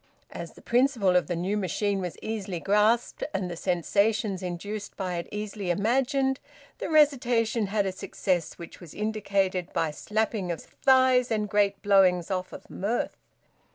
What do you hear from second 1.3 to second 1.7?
new